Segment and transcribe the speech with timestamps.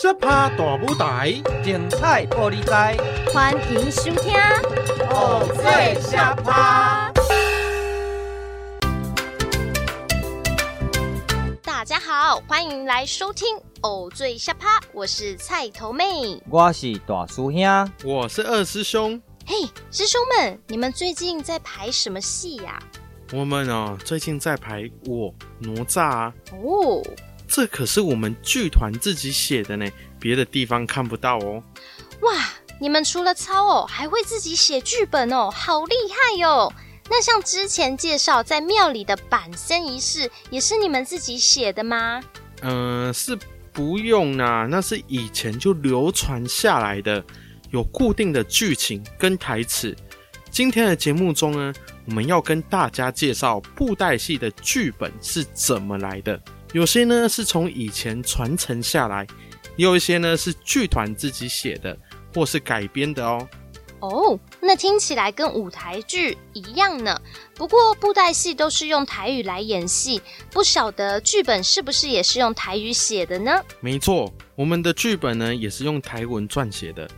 [0.00, 2.96] 小趴大舞台，精彩玻璃台，
[3.34, 4.32] 欢迎收听
[5.10, 7.12] 《偶醉小趴》。
[11.64, 19.20] 大家好，欢迎来收听《偶醉小趴》，我是菜头妹，我是大师兄，我是二师兄。
[19.46, 19.56] 嘿，
[19.90, 22.80] 师兄们，你们最近在排什么戏呀？
[23.32, 26.32] 我们哦，最近在排《我哪吒》啊。
[26.52, 27.02] 哦。
[27.48, 29.90] 这可是我们剧团自己写的呢，
[30.20, 31.62] 别的地方看不到哦。
[32.20, 32.32] 哇，
[32.80, 36.72] 你们除了操哦，还会自己写剧本哦，好厉害哟！
[37.10, 42.20] 那像之前介绍在庙里的板身仪式，也是你们自己写的吗？
[42.60, 43.36] 嗯、呃，是
[43.72, 47.24] 不用啦，那是以前就流传下来的，
[47.70, 49.96] 有固定的剧情跟台词。
[50.50, 51.72] 今天的节目中呢，
[52.06, 56.38] 我们要跟大家介绍布袋戏的剧本是怎么来的。
[56.72, 59.26] 有些呢是从以前传承下来，
[59.76, 61.96] 也有一些呢是剧团自己写的，
[62.34, 63.48] 或是改编的哦。
[64.00, 67.20] 哦，那听起来跟舞台剧一样呢。
[67.54, 73.60] 不过布袋戏都是用台语来演戏，不晓得剧本是不是也是用台语写的呢？
[73.80, 77.08] 没错，我们的剧本呢也是用台文撰写的。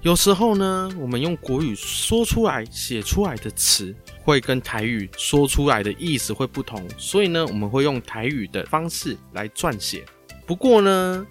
[0.00, 10.02] 有时候呢，我们用国语说出来、写出来的词，会跟台语说出来的意思会不同，所以呢，我们会用台语的方式来撰写。
[10.46, 11.26] 不过呢，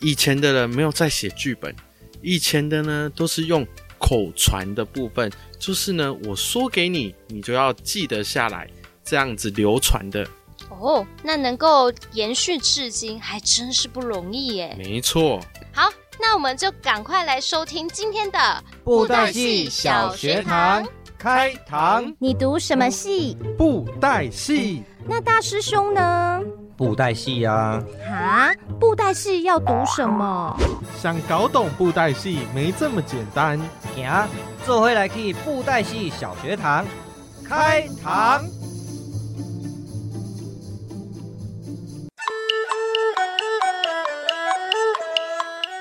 [0.00, 1.74] 以前的人没有在写剧本，
[2.20, 3.64] 以前的呢都是用
[3.96, 8.68] 口传的部分，就是呢，我说给你，你就要记得下来，
[9.04, 10.26] 这样子流传的。
[10.68, 14.74] 哦，那能够延续至今，还真是不容易耶。
[14.76, 15.40] 没错。
[15.72, 15.88] 好。
[16.20, 20.86] 那我们就赶快来收听今天的布袋戏小学堂
[21.22, 22.12] 开堂。
[22.18, 23.36] 你读什么戏？
[23.56, 24.82] 布袋戏。
[25.06, 26.40] 那大师兄呢？
[26.76, 27.80] 布袋戏啊。
[28.04, 28.52] 哈？
[28.80, 30.58] 布袋戏要读什么？
[31.00, 33.56] 想搞懂布袋戏没这么简单。
[33.94, 34.28] 行，
[34.66, 36.84] 这回来去布袋戏小学堂
[37.48, 38.44] 开堂。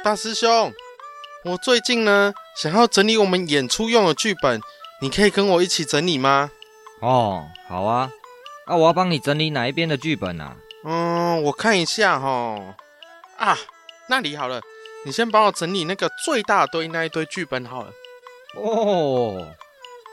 [0.03, 0.71] 大师兄，
[1.45, 4.61] 我最近呢想要整理我们演出用的剧本，
[5.01, 6.51] 你可以跟我一起整理吗？
[6.99, 8.11] 哦，好啊，
[8.67, 10.55] 那、啊、我要帮你整理哪一边的剧本啊？
[10.83, 12.75] 嗯，我看一下哈。
[13.37, 13.57] 啊，
[14.07, 14.61] 那里好了，
[15.03, 17.91] 你先帮我整理那个最大堆那一堆剧本好了。
[18.55, 19.55] 哦，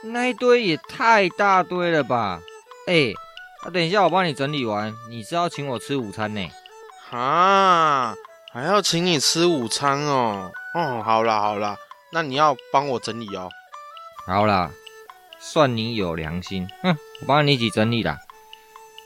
[0.05, 2.41] 那一堆也太大堆了吧？
[2.87, 3.13] 哎，
[3.61, 6.49] 那、啊、等一下我帮你整理完，你是要请我吃午餐呢？
[7.11, 8.15] 啊。
[8.51, 11.77] 还要请你吃午餐哦，哦，好啦好啦，
[12.11, 13.47] 那你要帮我整理哦。
[14.25, 14.71] 好啦，
[15.39, 18.17] 算你有良心，哼，我帮你一起整理啦。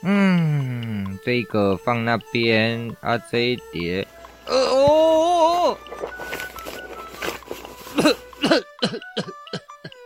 [0.02, 4.06] 嗯，这个放那边啊，这一叠，
[4.46, 5.78] 呃哦，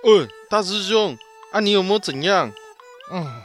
[0.05, 1.19] 喂，大师兄，
[1.51, 2.53] 啊，你有没有怎样？
[3.11, 3.43] 嗯，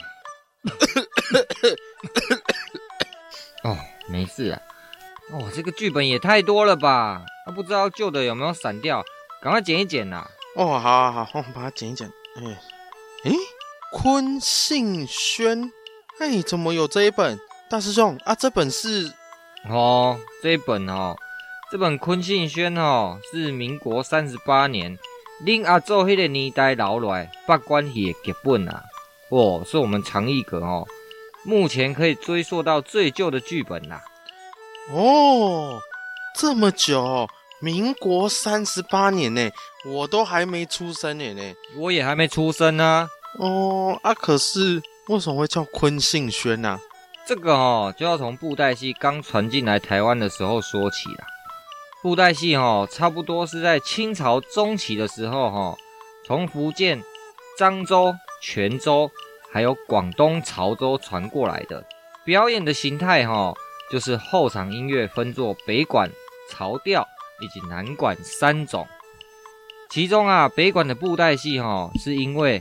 [3.64, 3.76] 哦，
[4.08, 4.60] 没事啊。
[5.32, 7.24] 哦，这个剧本也太多了吧？
[7.46, 9.02] 那、啊、不知道旧的有没有散掉？
[9.42, 10.26] 赶快剪一剪呐！
[10.54, 12.06] 哦，好，好，好，我把它剪一剪。
[12.36, 12.42] 哎，
[13.24, 13.32] 哎，
[13.90, 15.72] 坤信轩，
[16.20, 17.38] 哎，怎么有这一本？
[17.70, 19.10] 大师兄啊，这本是？
[19.70, 21.16] 哦，这一本哦，
[21.72, 24.98] 这本坤信轩哦，是民国三十八年，
[25.42, 28.82] 恁阿祖迄个年代留来八关戏的剧本啊。
[29.30, 30.86] 哦，是我们长义阁哦，
[31.44, 34.92] 目前可以追溯到最旧的剧本啦、啊。
[34.92, 35.80] 哦，
[36.36, 37.26] 这么久，
[37.58, 39.50] 民国三十八年呢，
[39.86, 43.08] 我都还没出生呢呢，我也还没出生呢。
[43.38, 46.78] 哦啊，可是为什么会叫坤信轩呢？
[47.26, 51.24] 这个哦，就要从布袋戏刚传进来台湾的时候说起了。
[52.02, 55.76] 布袋戏哦，差不多是在清朝中期的时候哈，
[56.26, 57.02] 从福建
[57.58, 59.10] 漳州、泉州
[59.50, 61.84] 还有广东潮州传过来的，
[62.24, 63.54] 表演的形态哈。
[63.90, 66.10] 就是后场音乐分作北管、
[66.50, 67.06] 潮调
[67.40, 68.88] 以及南管三种，
[69.90, 72.58] 其中啊，北管的布袋戏哈，是因为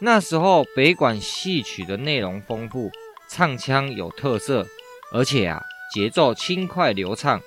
[0.00, 2.90] 那时候北管戏曲的内容丰富，
[3.28, 4.66] 唱腔有特色，
[5.12, 5.62] 而且啊，
[5.94, 7.40] 节奏轻快流畅，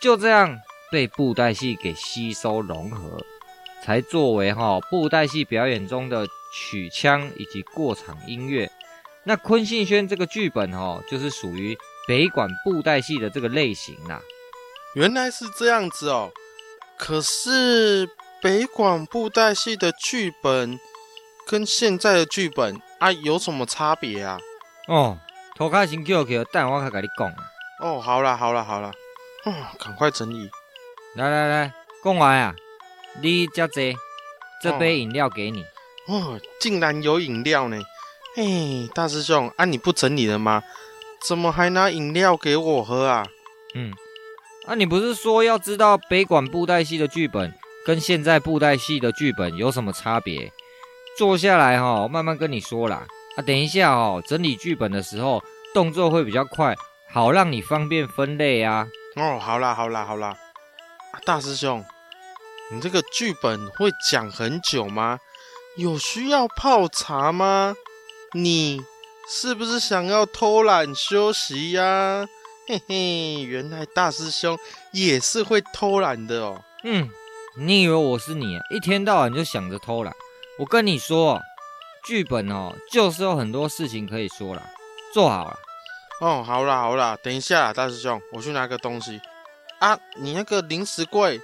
[0.00, 0.58] 就这样
[0.90, 3.24] 被布袋戏给吸收融合，
[3.82, 8.70] 才作为哈布袋戏表演中的曲腔以及过场音乐。
[9.24, 11.78] 那坤信轩这个剧本哈，就是属于。
[12.08, 14.20] 北管布袋戏的这个类型啊，
[14.96, 16.32] 原来是这样子哦。
[16.98, 18.08] 可是
[18.42, 20.76] 北管布袋戏的剧本
[21.46, 24.38] 跟现在的剧本啊有什么差别啊？
[24.88, 25.18] 哦，
[25.54, 27.32] 拖卡先叫叫，等我再跟你讲。
[27.80, 28.90] 哦，好啦好啦好啦，
[29.44, 30.50] 哦，赶快整理。
[31.14, 31.72] 来来来，
[32.02, 32.54] 讲完啊，
[33.20, 33.94] 你加这，
[34.62, 35.64] 这杯饮料给你。
[36.06, 37.80] 哦，竟然有饮料呢！
[38.36, 40.62] 哎，大师兄，啊你不整理了吗？
[41.22, 43.24] 怎么还拿饮料给我喝啊？
[43.74, 43.92] 嗯，
[44.66, 47.52] 啊你不是说要知道北管布袋戏的剧本
[47.86, 50.52] 跟现在布袋戏的剧本有什么差别？
[51.16, 53.06] 坐下来哈、哦，慢慢跟你说啦。
[53.36, 55.42] 啊，等一下哦，整理剧本的时候
[55.72, 56.74] 动作会比较快，
[57.10, 58.86] 好让你方便分类啊。
[59.16, 60.28] 哦，好啦好啦好啦，
[61.12, 61.84] 啊，大师兄，
[62.70, 65.18] 你这个剧本会讲很久吗？
[65.76, 67.74] 有需要泡茶吗？
[68.34, 68.82] 你
[69.28, 72.28] 是不是想要偷懒休息呀、啊？
[72.68, 74.58] 嘿嘿，原来大师兄
[74.92, 76.62] 也是会偷懒的哦。
[76.84, 77.08] 嗯，
[77.56, 78.62] 你以为我是你啊？
[78.70, 80.14] 一天到晚就想着偷懒。
[80.58, 81.40] 我跟你说，
[82.04, 84.62] 剧本哦，就是有很多事情可以说了。
[85.14, 85.56] 做好了。
[86.20, 89.20] 哦，好啦好啦，等一下啦，大师兄，我去拿个东西。
[89.80, 91.40] 啊，你那个零食柜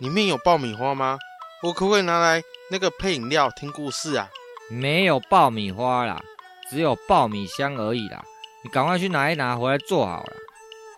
[0.00, 1.18] 里面有爆米花吗？
[1.62, 4.28] 我可不可以拿来那个配饮料听故事啊？
[4.68, 6.20] 没有爆米花啦，
[6.68, 8.22] 只有爆米香而已啦。
[8.64, 10.32] 你赶快去拿一拿回来做好了。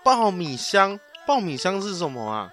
[0.02, 0.98] 爆米香？
[1.26, 2.48] 爆米香是什么啊？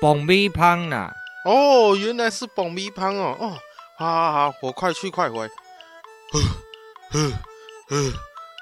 [0.00, 1.12] 爆米香啦。
[1.44, 3.36] 哦，原来是爆米香哦。
[3.40, 3.58] 哦，
[3.98, 5.50] 好好好，我快去快回。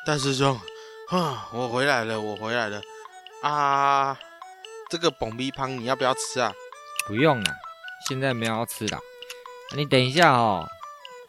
[0.07, 0.59] 大师兄。
[1.11, 2.81] 啊，我回来了，我回来了
[3.43, 4.19] 啊！
[4.89, 6.55] 这个爆米汤你要不要吃啊？
[7.07, 7.55] 不用了，
[8.09, 8.99] 现在没有要吃的。
[9.77, 10.67] 你等一下哦，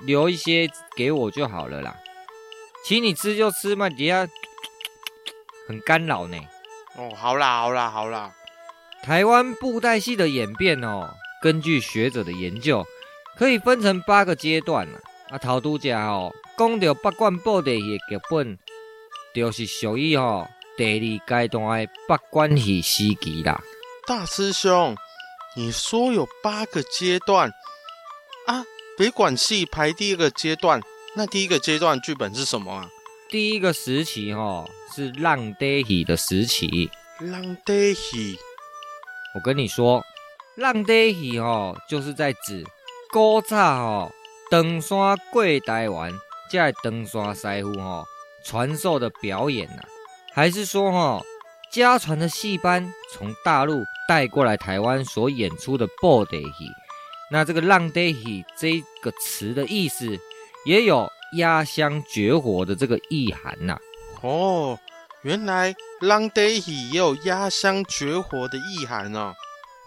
[0.06, 1.98] 留一些给我就好了啦。
[2.86, 4.26] 请你吃就吃嘛，底下
[5.68, 6.40] 很干扰呢。
[6.96, 8.34] 哦，好啦，好啦，好啦。
[9.04, 12.88] 台湾布袋戏的演变哦，根据学者的研究，
[13.38, 15.00] 可以分成八个阶段啊。
[15.30, 18.58] 啊，头拄只吼，讲到北管布袋戏的剧本。
[19.36, 20.48] 就是属于吼
[20.78, 23.62] 第二阶段的北管戏时期啦。
[24.08, 24.96] 大师兄，
[25.56, 27.52] 你说有八个阶段
[28.48, 28.64] 啊？
[28.98, 30.82] 北管戏排第二个阶段，
[31.16, 32.90] 那第一个阶段剧本是什么啊？
[33.30, 36.90] 第一个时期吼是浪底戏的时期。
[37.20, 38.40] 浪底戏，
[39.36, 40.04] 我跟你说，
[40.56, 42.66] 浪底戏吼就是在指
[43.12, 44.12] 古早吼
[44.50, 46.14] 登山过台湾，
[46.52, 48.06] 这登山师傅吼。
[48.44, 49.84] 传授的表演呢、啊，
[50.34, 51.26] 还是说吼、哦、
[51.70, 56.72] 家传的戏班从大陆带过来台湾所演出的布袋戏？
[57.30, 60.18] 那这个浪袋戏这个词的意思，
[60.66, 63.80] 也有压箱绝活的这个意涵呐、啊。
[64.22, 64.80] 哦，
[65.24, 69.34] 原来浪袋戏也有压箱绝活的意涵哦。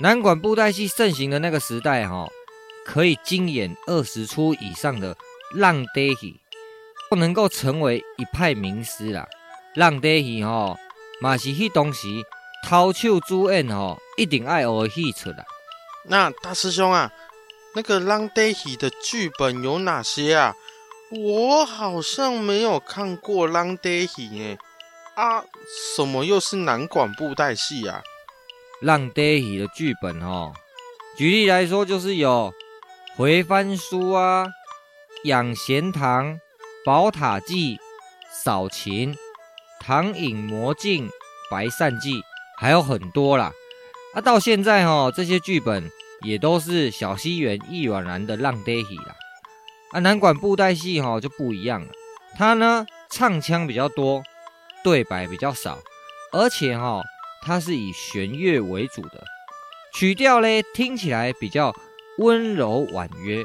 [0.00, 2.32] 南管布袋戏盛行的那个时代哈、哦，
[2.84, 5.16] 可以精演二十出以上的
[5.54, 6.40] 浪爹戏。
[7.08, 9.26] 不能够成为一派名师啦，
[9.74, 10.76] 浪爹戏吼，
[11.20, 12.06] 嘛是迄当时
[12.68, 15.44] 头手主演吼，一定爱学戏出啦。
[16.04, 17.10] 那大师兄啊，
[17.74, 20.54] 那个浪爹戏的剧本有哪些啊？
[21.10, 24.56] 我好像没有看过浪爹戏耶。
[25.16, 25.42] 啊，
[25.96, 28.04] 什么又是南管布袋戏啊？
[28.80, 30.52] 浪爹戏的剧本吼，
[31.18, 32.54] 举例来说就是有
[33.20, 34.46] 回翻书啊，
[35.24, 36.40] 养贤堂。
[36.86, 37.78] 宝塔记、
[38.32, 39.14] 扫琴、
[39.78, 41.06] 唐隐魔镜、
[41.50, 42.22] 白扇记，
[42.58, 43.52] 还有很多啦。
[44.14, 45.90] 啊，到现在哦，这些剧本
[46.22, 49.14] 也都是小西园易软然的浪爹戏啦。
[49.90, 51.88] 啊，南管布袋戏哈就不一样了，
[52.38, 54.22] 它呢唱腔比较多，
[54.82, 55.78] 对白比较少，
[56.32, 57.02] 而且哈
[57.42, 59.22] 它是以弦乐为主的，
[59.92, 61.70] 曲调嘞听起来比较
[62.20, 63.44] 温柔婉约，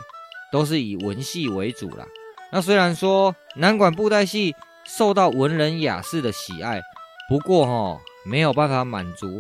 [0.52, 2.06] 都是以文戏为主啦。
[2.52, 4.56] 那虽然说南管布袋戏
[4.86, 6.82] 受到文人雅士的喜爱，
[7.30, 9.40] 不过哈没有办法满足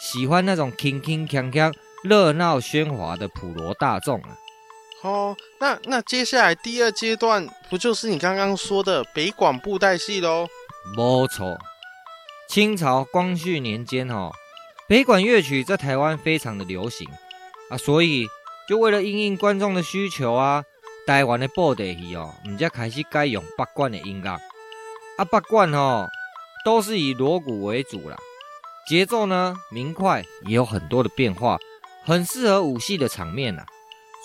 [0.00, 1.72] 喜欢那种铿铿锵锵、
[2.02, 4.36] 热闹喧哗的普罗大众啊。
[5.02, 10.46] 哦，那那接下来第二阶段不就是你刚刚说的北管布袋戏喽？
[10.96, 11.56] 没错，
[12.48, 14.30] 清朝光绪年间哈，
[14.88, 17.08] 北管乐曲在台湾非常的流行
[17.70, 18.26] 啊，所以
[18.70, 20.62] 就为了应应观众的需求啊。
[21.04, 24.30] 台湾的布袋戏哦，唔才开始改用八管的音乐。
[25.16, 26.06] 啊，北管哦，
[26.64, 28.16] 都是以锣鼓为主啦，
[28.86, 31.58] 节奏呢明快，也有很多的变化，
[32.04, 33.64] 很适合武戏的场面呐。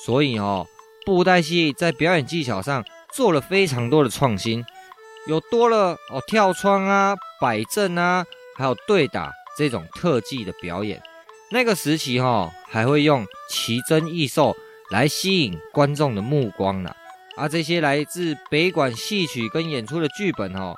[0.05, 0.67] 所以哦，
[1.07, 4.63] 布袋戏在表演技巧上做了非常多的创新，
[5.25, 8.23] 有多了哦跳窗啊、摆阵啊，
[8.55, 11.01] 还有对打这种特技的表演。
[11.51, 14.55] 那个时期哈、哦，还会用奇珍异兽。
[14.91, 16.95] 来吸引观众的目光呢，
[17.35, 20.75] 而这些来自北管戏曲跟演出的剧本哦，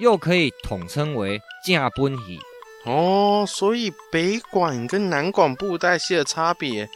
[0.00, 2.40] 又可以统称为架本戏。
[2.84, 6.90] 哦，所以北管跟南管布袋戏的差别，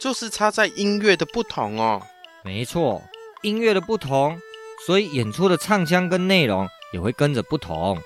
[0.00, 2.00] 就是差在音乐的不同哦。
[2.44, 3.02] 没错，
[3.42, 4.40] 音乐的不同，
[4.86, 8.00] 所以演出的唱腔跟内容也会跟着不同。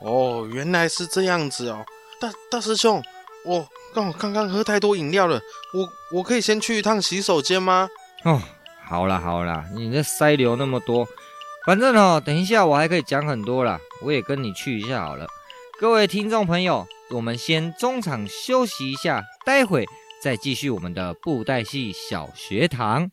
[0.00, 1.84] 哦，原来是这样子哦。
[2.20, 3.02] 大大师兄，
[3.46, 5.40] 我刚刚刚喝太多饮料了，
[5.72, 5.88] 我
[6.18, 7.88] 我可以先去一趟洗手间吗？
[8.24, 8.42] 哦，
[8.84, 11.06] 好啦好啦，你这塞流那么多，
[11.64, 15.26] 反正哦，等一下我还可以讲很多啦，我也跟你去一下好了。
[15.78, 19.84] 各位听众朋友，我们先中场休息一下，待会
[20.20, 23.08] 再继续我们的布袋戏小学堂。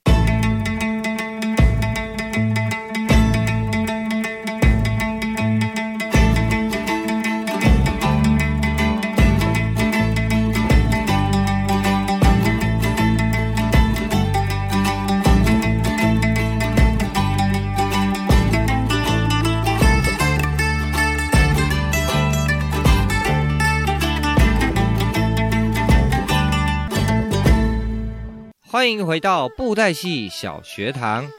[28.84, 31.32] 欢迎回到布袋戏小学堂。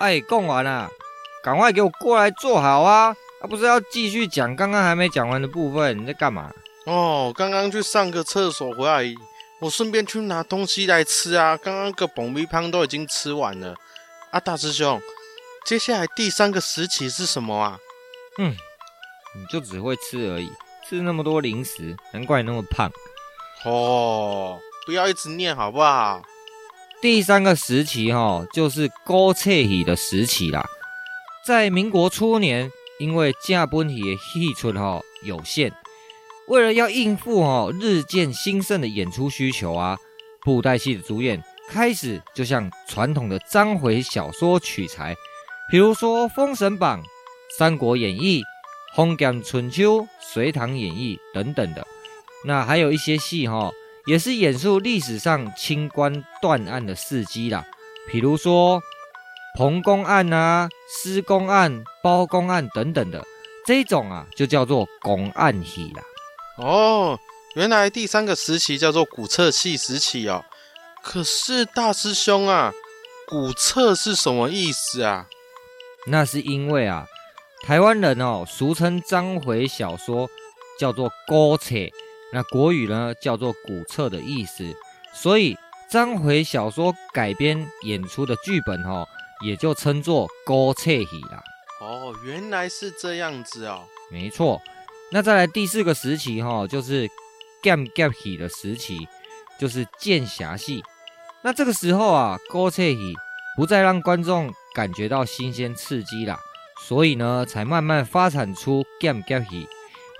[0.00, 0.90] 哎，讲完了，
[1.40, 3.14] 赶快给我过来坐好啊！
[3.40, 5.96] 啊，不是要继续讲刚刚还没讲完的部分？
[5.96, 6.50] 你在干嘛？
[6.84, 9.04] 哦，刚刚去上个厕所回来，
[9.60, 11.56] 我顺便去拿东西来吃啊。
[11.56, 13.76] 刚刚个蹦米汤都已经吃完了。
[14.32, 15.00] 啊，大师兄，
[15.64, 17.78] 接下来第三个时期是什么啊？
[18.38, 18.56] 嗯，
[19.36, 20.50] 你就只会吃而已，
[20.88, 22.90] 吃那么多零食，难怪你那么胖。
[23.64, 26.20] 哦，不要一直念好不好？
[27.00, 30.66] 第三个时期哈，就是高切戏的时期啦。
[31.46, 35.72] 在民国初年，因为正本戏的戏出哈有限，
[36.48, 39.96] 为了要应付哈日渐兴盛的演出需求啊，
[40.42, 45.14] 布袋戏的主演开始就向传统的章回小说取材，
[45.70, 47.00] 比如说《封神榜》
[47.56, 48.40] 《三国演义》
[48.92, 51.86] 《红剑春秋》《隋唐演义》等等的。
[52.44, 53.70] 那还有一些戏哈。
[54.08, 57.62] 也是演述历史上清官断案的事迹啦，
[58.10, 58.80] 比如说
[59.54, 63.22] 彭公案啊、施公案、包公案等等的
[63.66, 66.02] 这种啊，就叫做公案戏啦。
[66.56, 67.20] 哦，
[67.54, 70.42] 原来第三个时期叫做古册戏时期哦。
[71.02, 72.72] 可是大师兄啊，
[73.26, 75.26] 古册是什么意思啊？
[76.06, 77.06] 那是因为啊，
[77.62, 80.30] 台湾人哦，俗称章回小说
[80.78, 81.74] 叫做古册。
[82.32, 84.64] 那国语呢，叫做古册的意思，
[85.14, 85.56] 所以
[85.88, 89.08] 章回小说改编演出的剧本哈、哦，
[89.44, 91.42] 也就称作古册戏啦。
[91.80, 93.84] 哦，原来是这样子哦。
[94.10, 94.60] 没错。
[95.10, 97.08] 那再来第四个时期哈、哦，就是
[97.62, 99.08] 剑侠戏的时期，
[99.58, 100.82] 就是剑侠戏。
[101.40, 103.14] 那这个时候啊，古册戏
[103.56, 106.38] 不再让观众感觉到新鲜刺激啦，
[106.86, 109.66] 所以呢，才慢慢发展出剑侠戏。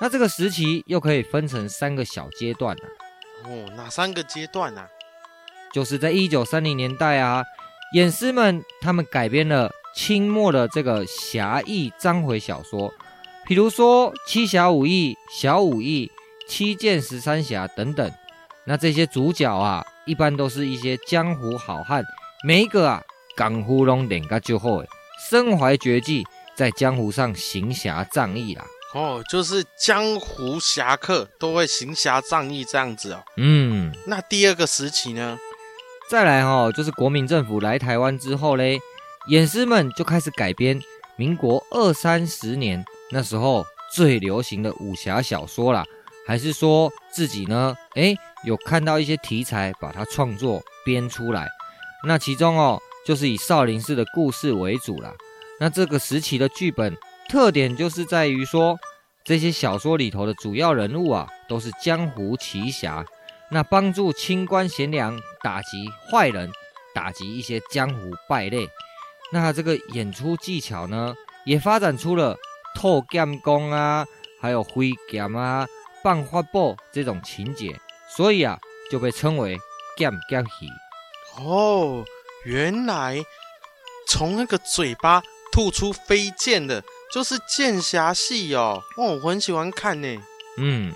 [0.01, 3.49] 那这个时期又可以分成三个小阶段呢、啊？
[3.49, 4.89] 哦，哪三个阶段呢、啊？
[5.73, 7.43] 就是在一九三零年代啊，
[7.95, 12.93] 演师们他们改编了清末的这个侠义章回小说，
[13.47, 16.11] 比如说《七侠五义》《小五义》
[16.51, 18.11] 《七剑十三侠》等等。
[18.65, 22.05] 那这些主角啊，一般都是一些江湖好汉，
[22.45, 23.03] 每一个啊，
[23.37, 24.83] 功夫拢练个就好，
[25.31, 26.25] 身怀绝技，
[26.55, 28.65] 在江湖上行侠仗义啦。
[28.95, 33.23] 哦，就是江湖侠客都会行侠仗义这样子哦。
[33.37, 35.39] 嗯，那第二个时期呢？
[36.09, 38.79] 再来哦，就是国民政府来台湾之后嘞，
[39.29, 40.81] 演师们就开始改编
[41.17, 45.85] 民国二三十年那时候最流行的武侠小说啦，
[46.27, 51.47] 还是说自己呢，诶，有看到一些题材，把它创作编出来。
[52.07, 55.13] 那其中哦，就是以少林寺的故事为主啦。
[55.61, 56.97] 那这个时期的剧本。
[57.29, 58.79] 特点就是在于说，
[59.23, 63.05] 这些小说里头的主要人物啊，都是江湖奇侠，
[63.51, 66.51] 那帮助清官贤良打击坏人，
[66.95, 68.67] 打击一些江湖败类。
[69.31, 72.35] 那这个演出技巧呢，也发展出了
[72.75, 74.07] 透剑功啊，
[74.41, 75.67] 还有挥剑啊、
[76.03, 77.79] 放法宝这种情节，
[78.17, 78.59] 所以啊，
[78.91, 79.59] 就被称为
[79.99, 80.67] 剑侠戏。
[81.45, 82.03] 哦，
[82.47, 83.23] 原来
[84.09, 86.83] 从那个嘴巴吐出飞剑的。
[87.13, 90.23] 就是剑侠戏哦，哇，我很喜欢看呢。
[90.59, 90.93] 嗯，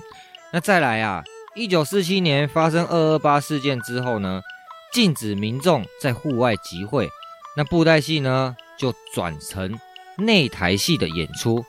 [0.53, 4.43] 那再来啊，一九四七年发生二二八事件之后呢，
[4.93, 7.09] 禁止民众在户外集会，
[7.57, 9.81] 那布袋戏呢就转成
[10.19, 11.65] 内台戏的演出。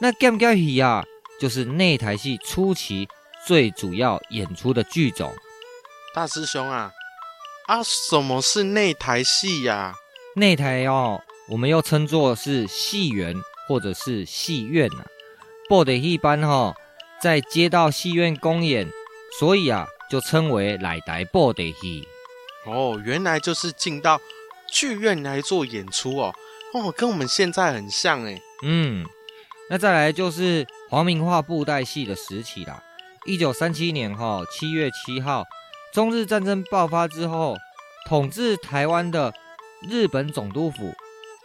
[0.00, 1.04] 那剑侠戏啊，
[1.40, 3.08] 就是内台戏初期
[3.46, 5.34] 最主要演出的剧种。
[6.14, 6.92] 大师兄啊，
[7.66, 9.94] 啊，什么是内台戏呀、啊？
[10.36, 13.34] 内台哦，我们又称作是戏园。
[13.68, 15.06] 或者是戏院呐、啊，
[15.68, 16.74] 布袋戏班哈，
[17.22, 18.90] 在街道戏院公演，
[19.38, 22.08] 所以啊，就称为来台布袋戏。
[22.66, 24.20] 哦，原来就是进到
[24.70, 26.34] 剧院来做演出哦。
[26.72, 28.40] 哦，跟我们现在很像哎。
[28.62, 29.06] 嗯，
[29.70, 32.82] 那再来就是皇明化布袋戏的时期啦。
[33.26, 35.44] 一九三七年哈七月七号，
[35.92, 37.56] 中日战争爆发之后，
[38.06, 39.34] 统治台湾的
[39.88, 40.94] 日本总督府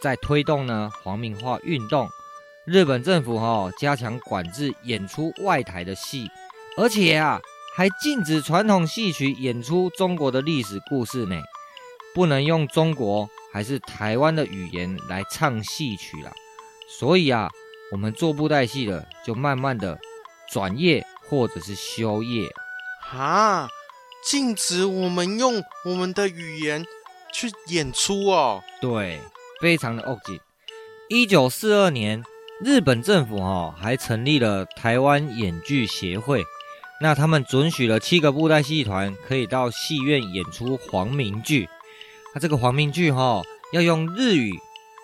[0.03, 2.09] 在推动呢皇民化运动。
[2.65, 6.29] 日本政府哈加强管制演出外台的戏，
[6.77, 7.39] 而且啊
[7.77, 11.41] 还禁止传统戏曲演出中国的历史故事呢，
[12.13, 16.31] 不能用中国还是台湾的语言来唱戏曲啦。
[16.99, 17.49] 所以啊，
[17.93, 19.97] 我们做布袋戏的就慢慢的
[20.51, 22.49] 转业或者是休业。
[23.13, 23.69] 啊，
[24.25, 26.85] 禁止我们用我们的语言
[27.31, 28.63] 去演出哦。
[28.79, 29.19] 对，
[29.63, 30.37] 非常的恶紧。
[31.07, 32.21] 一九四二年。
[32.63, 36.43] 日本政府哈还成立了台湾演剧协会，
[37.01, 41.67] 那他们准许了七个布袋戏团可以到戏院演出黄明剧。
[42.33, 43.41] 那这个黄明剧哈
[43.73, 44.53] 要用日语，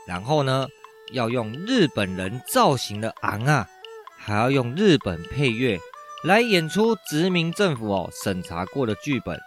[0.08, 0.68] 然后呢
[1.12, 3.68] 要用日本人造型的昂啊，
[4.18, 5.78] 还要用日本配乐
[6.24, 9.38] 来演出殖民政府哦审查过的剧本，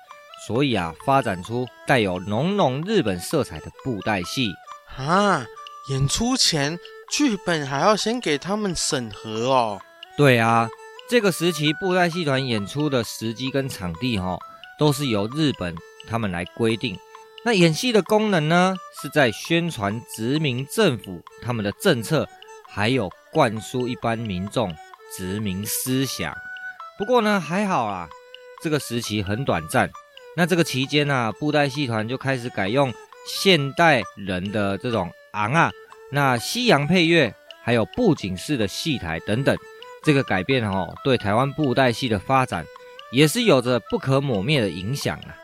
[0.47, 4.51] 所以啊发展出带有浓浓日本色彩的布袋戏
[4.97, 5.47] 啊，
[5.89, 6.79] 演出前。
[7.11, 9.79] 剧本还要先给他们审核哦。
[10.17, 10.67] 对啊，
[11.11, 14.39] 这个时期布袋戏团演出的时机跟场地哈、哦，
[14.79, 15.77] 都是由日本
[16.09, 16.99] 他们来规定。
[17.45, 22.27] 那演戏的功能呢，是在宣传殖民政府他们的政策，
[22.67, 24.75] 还有灌输一般民众
[25.15, 26.35] 殖民思想。
[26.97, 28.09] 不过呢，还好啊，
[28.63, 29.91] 这个时期很短暂。
[30.35, 32.91] 那这个期间呢、啊，布袋戏团就开始改用
[33.27, 35.71] 现代人的这种昂啊。
[36.11, 39.57] 那西洋配乐，还有布景式的戏台等等，
[40.03, 42.67] 这个改变哦，对台湾布袋戏的发展
[43.13, 45.37] 也是有着不可磨灭的影响啊。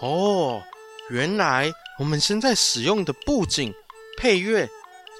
[0.00, 0.62] 哦，
[1.10, 3.74] 原来我们现在使用的布景
[4.16, 4.66] 配乐，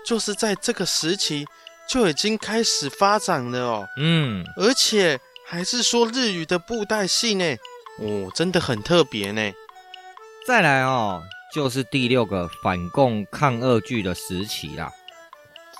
[0.07, 1.45] 就是在这个时期
[1.87, 3.89] 就已经开始发展了哦。
[3.99, 7.57] 嗯，而且还是说日语的布袋戏呢。
[7.99, 9.53] 哦，真的很特别呢。
[10.47, 11.23] 再来哦。
[11.53, 14.91] 就是第六个反共抗俄剧的时期啦。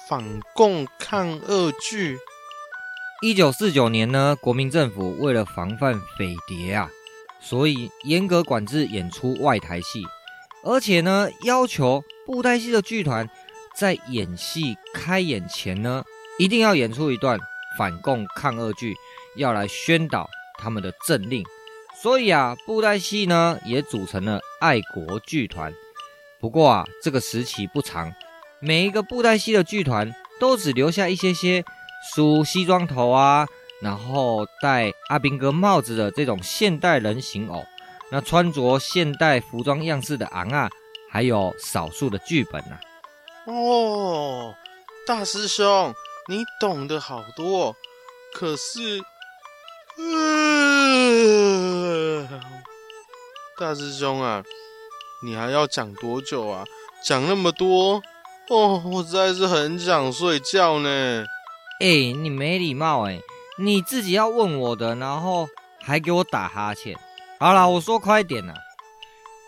[0.09, 2.19] 反共抗俄剧，
[3.23, 6.91] 一九四九年呢，国民政府为了防范匪谍啊，
[7.41, 10.03] 所以严格管制演出外台戏，
[10.65, 13.31] 而且呢，要求布袋戏的剧团
[13.77, 16.03] 在演戏开演前呢，
[16.41, 17.39] 一定要演出一段
[17.79, 18.97] 反共抗俄剧，
[19.37, 20.29] 要来宣导
[20.59, 21.45] 他们的政令。
[22.03, 25.73] 所以啊，布袋戏呢也组成了爱国剧团。
[26.41, 28.11] 不过啊，这个时期不长，
[28.59, 31.63] 每一个布袋戏的剧团都只留下一些些
[32.15, 33.47] 梳西装头啊，
[33.83, 37.63] 然后戴阿兵哥帽子的这种现代人形偶，
[38.11, 40.71] 那穿着现代服装样式的昂啊，
[41.11, 42.81] 还有少数的剧本啊。
[43.45, 44.55] 哦，
[45.07, 45.93] 大师兄，
[46.29, 47.77] 你懂得好多，
[48.33, 49.03] 可是，
[53.59, 54.43] 大师兄啊，
[55.23, 56.65] 你还要讲多久啊？
[57.05, 58.03] 讲那么多
[58.49, 61.25] 哦，我实在是很想睡觉呢。
[61.81, 63.21] 哎、你没礼貌哎！
[63.59, 65.49] 你自己要问我的，然后
[65.81, 66.99] 还给我打哈欠。
[67.39, 68.55] 好啦，我说快点啦。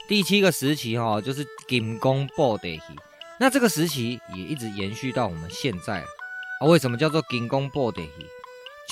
[0.09, 2.83] 第七个时期哈、哦，就是金光布袋戏。
[3.41, 6.67] 那这个时期也一直延续到我们现在啊。
[6.67, 8.11] 为什么叫做金光布袋戏？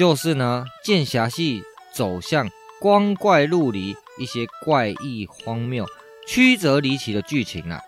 [0.01, 2.49] 就是呢，剑侠戏走向
[2.81, 3.95] 光怪陆离。
[4.19, 5.85] 一些怪异、荒谬、
[6.27, 7.79] 曲折离奇的剧情啊，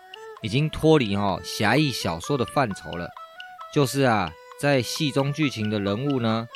[0.43, 3.09] 已经脱离哈侠义小说的范畴了。
[3.73, 6.47] 就是啊，在戏中剧情的人物呢，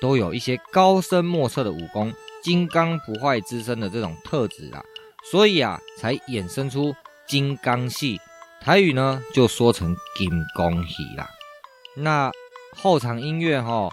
[0.00, 4.80] 都有一些高深莫测的武功、金刚不坏之身的这种特质啊，
[5.28, 6.94] 所以啊，才衍生出
[7.26, 8.20] 金刚戏。
[8.60, 11.28] 台语呢，就说成金光戏啦。
[11.96, 12.30] 那
[12.76, 13.90] 后场音乐哈。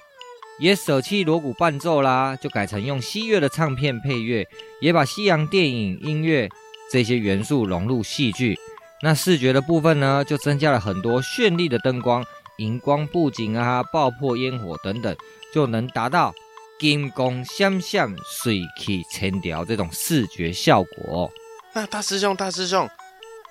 [0.60, 4.48] 也舍弃锣鼓伴奏啦，就改成用西乐的唱片配乐，
[4.82, 6.50] 也把西洋电影音乐
[6.92, 8.58] 这些元素融入戏剧。
[9.02, 12.26] 那视觉的部分呢，就增加了很多绚丽的灯光、
[12.58, 15.16] 荧光布景啊、爆破烟火等等，
[15.54, 16.34] 就能达到
[16.80, 21.32] 金光闪闪、水气千条这种视觉效果。
[21.74, 22.90] 那大师兄，大师兄，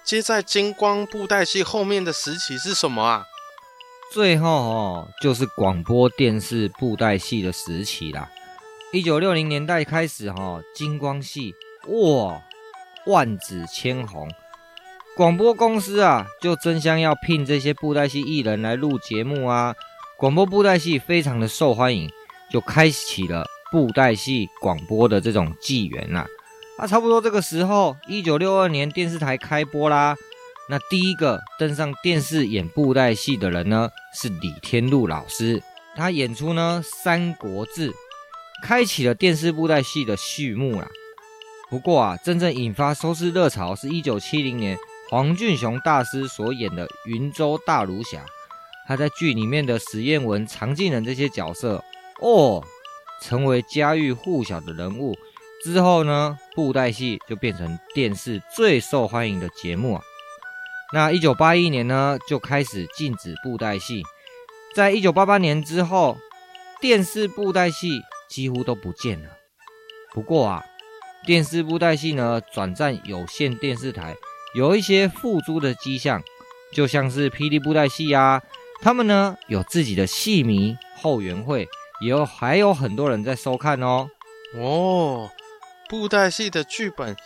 [0.03, 3.25] 接在金光布袋戏后面的时期是什么啊？
[4.12, 8.29] 最后哦，就是广播电视布袋戏的时期啦。
[8.92, 11.55] 一九六零年代开始哈，金光戏
[11.88, 12.40] 哇，
[13.07, 14.31] 万紫千红，
[15.16, 19.75] 广播公司啊就争相要聘这些布袋戏艺人来录节目啊。
[20.16, 22.09] 广播布袋戏非常的受欢迎，
[22.51, 26.27] 就开启了布袋戏广播的这种纪元啦。
[26.79, 30.16] 啊，差不多这个时候，一九六二年电视台开播啦。
[30.68, 35.62] 那第一个登上电视演布袋戏的人呢，是李天禄老师。
[35.94, 37.90] 他演出呢《三国志》，
[38.62, 40.88] 开启了电视布袋戏的序幕啦。
[41.70, 44.76] 不过啊，真正引发收视热潮是一九七零年
[45.09, 48.18] 黄俊雄大师所演的《云州大儒侠》。
[48.88, 51.83] 他在剧里面的史艳文、常进人这些角色
[52.20, 52.62] 哦，
[53.22, 55.16] 成为家喻户晓的人物。
[55.64, 60.02] 之后呢，布袋戏就变成电视最受欢迎的节目啊。
[60.92, 64.03] 那一九八一年呢，就开始禁止布袋戏。
[64.75, 66.16] 在一九八八年之后，
[66.81, 69.31] 电视布袋戏几乎都不见了。
[70.12, 70.64] 不过啊，
[71.25, 74.14] 电视布袋戏呢转战有线电视台，
[74.55, 76.22] 有一些复苏的迹象，
[76.72, 78.42] 就像是霹雳布袋戏啊，
[78.81, 81.68] 他们呢有自己的戏迷后援会，
[82.01, 84.09] 也有还有很多人在收看哦。
[84.57, 85.31] 哦。
[85.88, 87.16] 布袋戏的剧本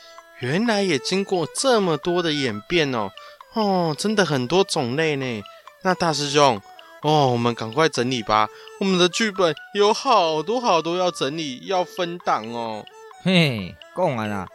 [0.40, 3.10] 原来也经过这么多的演变哦，
[3.54, 5.42] 哦，真的很多种类呢。
[5.82, 6.60] 那大师兄，
[7.02, 12.84] 哦，我们赶快整理吧，我们的剧本有好多好多要整理，要分档哦。
[13.24, 14.46] 嘿，讲完了，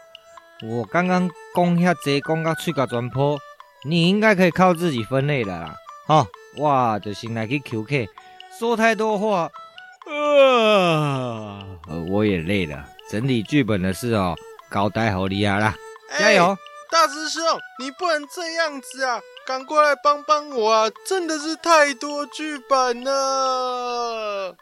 [0.63, 3.37] 我刚刚讲遐济，讲到嘴角全破，
[3.83, 5.75] 你应该可以靠自己分类了啦。
[6.07, 6.27] 好、哦，
[6.57, 8.07] 哇，就先来去 QK，
[8.57, 9.49] 说太多话，
[10.07, 11.65] 呃，
[12.09, 12.85] 我也累了。
[13.09, 14.35] 整理剧本的事哦，
[14.71, 15.75] 交代好你啊啦，
[16.17, 16.45] 加油！
[16.45, 16.57] 欸，
[16.95, 17.43] 大师兄，
[17.77, 20.89] 你不能这样子啊，赶过来帮帮我啊！
[21.05, 24.55] 真的是太多剧本了。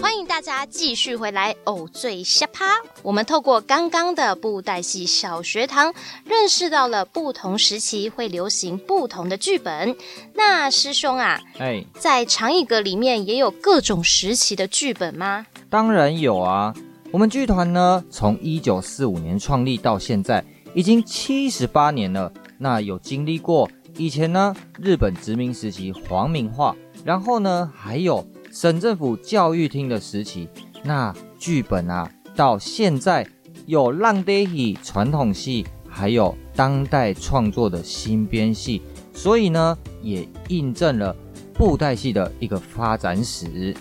[0.00, 5.92] 欢迎大家继续回来偶醉虾趴，我们透过刚刚的布袋戏小学堂，
[6.24, 9.96] 认识到了不同时期会流行不同的剧本。
[10.34, 15.46] 那师兄啊，哎，在长艺阁里面也有各种时期的剧本吗？
[15.68, 16.72] 当然有啊，
[17.14, 22.32] 我们剧团呢，从一九四五年创立到现在，已经七十八年了。
[22.58, 26.74] 那有经历过以前呢，日本殖民时期皇民化，
[27.04, 28.26] 然后呢，还有。
[28.50, 30.48] 省政府教育厅的时期，
[30.82, 33.24] 那剧本啊，到现在
[33.66, 41.14] 有浪爹戏、传统戏，还有当代创作的新编戏，所以呢，也印证了
[41.52, 43.72] 布袋戏的一个发展史。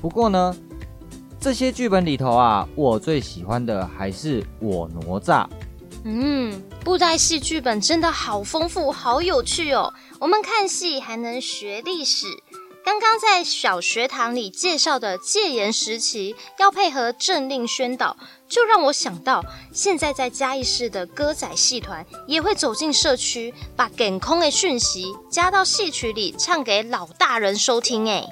[0.00, 0.54] 不过呢，
[1.40, 5.46] 这些剧本里头啊，我最喜欢的还是我哪吒。
[6.04, 9.92] 嗯，布袋戏剧本真的好丰富，好有趣哦。
[10.18, 12.26] 我们看戏还能学历史。
[12.84, 28.08] 刚刚在小学堂里介绍的戒严时期，要配合政令宣导，就让我想到，现在在嘉义市的歌仔戏团也会走进社区，把健康的讯息加到戏曲里，唱给老大人收听。
[28.08, 28.26] 哎，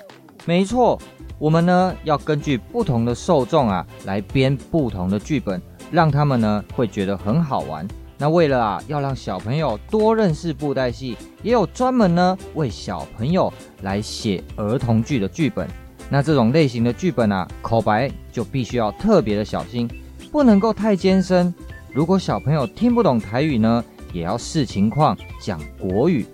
[0.46, 0.98] 没错，
[1.38, 7.86] 我们呢要根据不同的受众啊，来编不同的剧本，让他们呢会觉得很好玩。
[8.18, 15.68] 那为了啊，要让小朋友多认识布袋戏，也有专门呢为小朋友来写儿童剧的剧本。
[16.10, 19.88] 那这种类型的剧本啊，口白就必须要特别的小心，
[20.32, 21.54] 不能够太尖深。
[21.92, 26.26] 如果小朋友听不懂台语呢，也要视情况讲国语。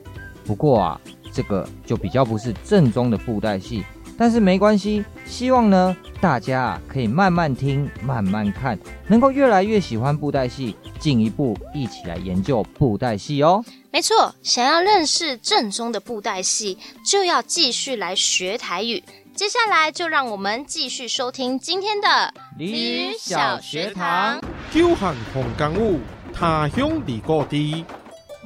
[0.46, 3.84] 不过啊，这个就比较不是正宗的布袋戏。
[4.16, 13.64] 但是没关系，希望呢大家啊可以慢慢听、慢慢看，能够越来越喜欢布袋戏，进一步一起来研究布袋戏哦。
[13.90, 19.02] 没错，想要认识正宗的布袋戏，就要继续来学台语。
[19.34, 24.40] 接下来就让我们继续收听今天的俚语小学堂。
[24.72, 25.98] 久旱逢甘雨，
[26.32, 27.84] 他乡离故地。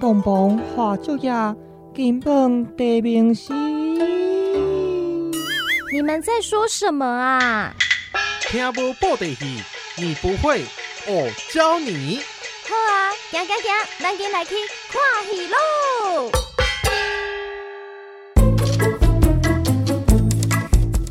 [0.00, 1.54] 东风化作呀，
[1.94, 3.52] 金榜题名时。
[5.90, 7.74] 你们在说什么啊？
[8.42, 9.62] 听不布袋戏，
[9.96, 10.62] 你不会，
[11.06, 12.20] 我教你。
[12.68, 14.54] 好啊，行行行，咱今来去
[14.90, 16.30] 看戏喽！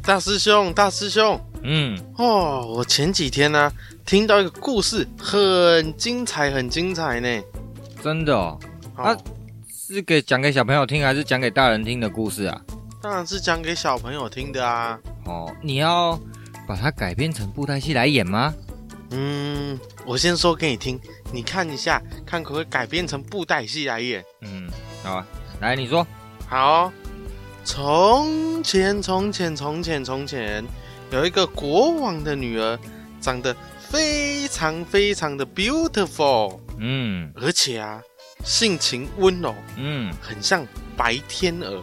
[0.05, 3.73] 大师兄，大师兄，嗯，哦，我前几天呢、啊，
[4.05, 7.41] 听到一个故事，很精彩，很精彩呢。
[8.03, 8.59] 真的哦？
[8.95, 9.17] 啊，哦、
[9.75, 12.61] 是给讲给小朋友听，还是讲给大人听的故事啊？
[13.07, 14.99] 当然是讲给小朋友听的啊！
[15.23, 16.19] 哦，你要
[16.67, 18.53] 把它改编成布袋戏来演吗？
[19.11, 20.99] 嗯，我先说给你听，
[21.31, 24.21] 你看一下，看可不可以改编成布袋戏来演。
[24.41, 24.69] 嗯，
[25.03, 25.27] 好啊，
[25.61, 26.05] 来你说。
[26.49, 26.93] 好哦，
[27.63, 30.61] 从前，从前，从前，从前，
[31.09, 32.77] 有一个国王的女儿，
[33.21, 36.59] 长得非常非常的 beautiful。
[36.77, 38.01] 嗯，而且啊，
[38.43, 39.55] 性情温柔。
[39.77, 40.67] 嗯，很像
[40.97, 41.81] 白天鹅。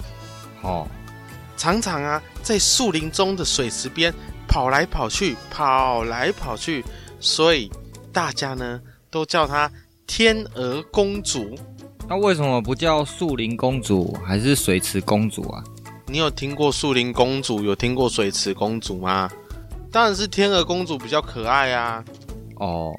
[0.60, 0.86] 哦。
[1.56, 4.12] 常常啊在树林中的水池边
[4.46, 6.84] 跑来跑去，跑来跑去，
[7.20, 7.70] 所以
[8.12, 9.70] 大家呢都叫她
[10.06, 11.56] 天鹅公主。
[12.06, 15.64] 那为什么不叫树林公主，还是水池公主啊？
[16.06, 19.30] 你有听过树林公主，有听过水池公主吗？
[19.90, 22.04] 当然是天鹅公主比较可爱啊。
[22.56, 22.92] 哦，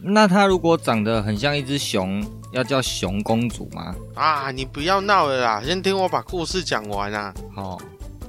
[0.00, 3.94] 那她如果长得很像一只熊，要叫熊公主吗？
[4.14, 7.34] 啊，你不要闹了啦，先听我把故事讲完啊。
[7.52, 7.76] 好，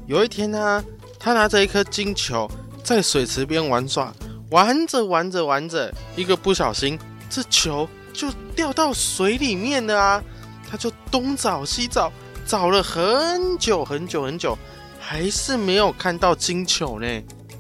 [0.07, 0.83] 有一天呢，
[1.19, 2.49] 他拿着一颗金球
[2.83, 4.13] 在水池边玩耍，
[4.51, 6.97] 玩着玩着玩着，一个不小心，
[7.29, 10.23] 这球就掉到水里面了啊。
[10.69, 12.11] 他就东找西找。
[12.47, 14.55] 找了很久很久很久，
[14.99, 17.07] 还是没有看到金球呢。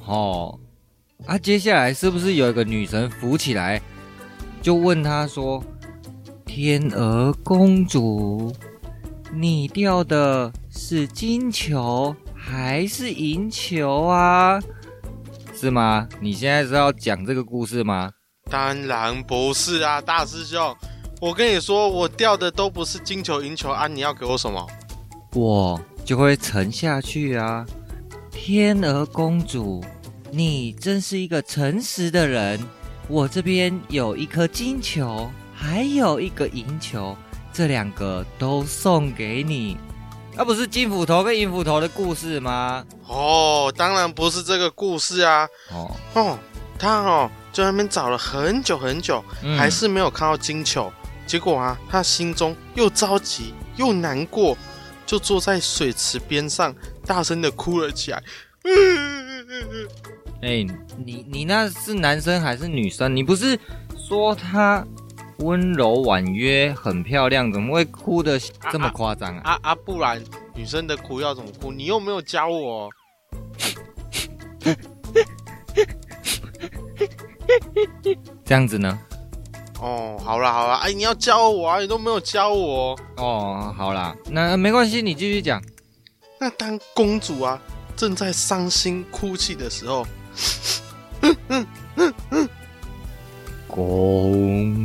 [0.05, 0.59] 哦，
[1.25, 3.81] 啊，接下来是不是有一个女神浮起来，
[4.61, 5.63] 就问他说
[6.45, 8.53] ：“天鹅公主，
[9.33, 12.15] 你掉的是金球
[12.47, 14.61] 还是银球啊？
[15.55, 16.07] 是吗？
[16.21, 18.11] 你现在是要讲这个故事吗？”
[18.51, 20.75] 当然不是啊，大师兄。
[21.19, 23.87] 我跟你说，我掉的都不是金球银球啊！
[23.87, 24.63] 你要给我什么？
[25.33, 27.65] 我就会沉下去啊！
[28.29, 29.83] 天鹅公主，
[30.29, 32.59] 你真是一个诚实的人。
[33.07, 37.17] 我这边有一颗金球，还有一个银球，
[37.51, 39.77] 这两个都送给你。
[40.35, 42.85] 那、啊、不是金斧头跟银斧头的故事吗？
[43.07, 45.47] 哦，当然不是这个故事啊！
[45.71, 46.37] 哦哦，
[46.77, 50.91] 他哦，在那边找了很久很久，嗯、还是没有看到金球。
[51.25, 54.57] 结果啊，他心中又着急又难过，
[55.05, 58.21] 就坐在水池边上，大声的哭了起来。
[60.43, 60.67] 哎、欸，
[61.03, 63.15] 你你那是男生还是女生？
[63.15, 63.57] 你不是
[63.97, 64.85] 说她
[65.37, 68.39] 温柔婉约、很漂亮，怎么会哭得
[68.71, 69.41] 这么夸张啊？
[69.43, 69.75] 啊啊，啊！
[69.75, 71.71] 不然女生的哭要怎么哭？
[71.71, 72.89] 你又没有教我。
[78.43, 78.99] 这样子呢？
[79.81, 82.97] 哦，好啦好啦，哎，你要教我啊，你都没有教我。
[83.17, 85.61] 哦，好啦，那没关系，你继续讲。
[86.39, 87.61] 那当公主啊
[87.95, 90.07] 正在伤心哭泣的时候，
[93.67, 94.84] 公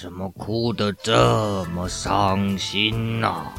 [0.00, 3.28] 什么哭得这么伤心呢？
[3.28, 3.52] 啊？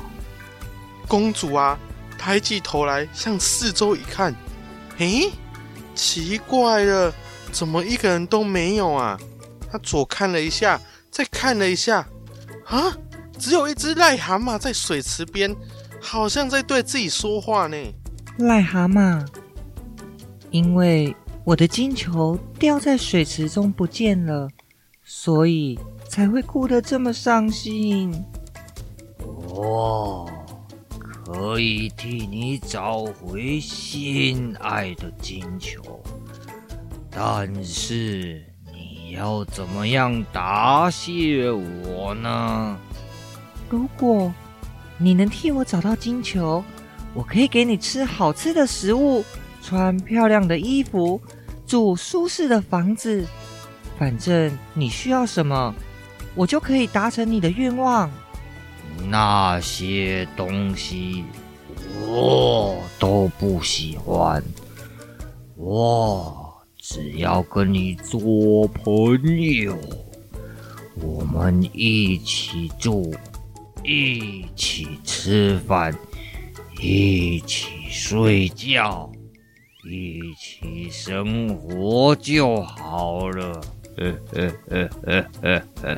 [1.07, 1.77] 公主啊，
[2.17, 4.33] 抬起头来向四周一看，
[4.97, 5.31] 诶。
[5.93, 7.13] 奇怪了，
[7.51, 9.19] 怎么一个人都没有啊？
[9.71, 12.07] 她左看了一下，再看了一下，
[12.65, 12.91] 啊，
[13.37, 15.55] 只有一只癞蛤蟆在水池边，
[16.01, 17.77] 好像在对自己说话呢。
[18.39, 19.23] 癞蛤蟆，
[20.49, 24.49] 因为我的金球掉在水池中不见了，
[25.03, 25.77] 所以
[26.11, 28.13] 才会哭得这么伤心。
[29.47, 30.29] 我。
[31.23, 35.81] 可以替你找回心爱的金球，
[37.09, 38.43] 但是
[38.73, 42.77] 你要怎么样答谢我呢？
[43.69, 44.33] 如果
[44.97, 46.61] 你能替我找到金球，
[47.13, 49.23] 我可以给你吃好吃的食物，
[49.61, 51.21] 穿漂亮的衣服，
[51.65, 53.25] 住舒适的房子。
[53.97, 55.73] 反正你需要什么，
[56.35, 58.09] 我就可以达成你的愿望。
[59.07, 61.23] 那些东西
[62.07, 64.43] 我都不喜欢，
[65.55, 69.19] 我只要跟你做朋
[69.63, 69.77] 友，
[70.95, 73.13] 我们一起住，
[73.83, 75.93] 一起吃饭，
[76.79, 79.11] 一起睡觉，
[79.89, 83.61] 一起生活就好了。
[83.97, 85.97] 呵呵呵呵呵呵。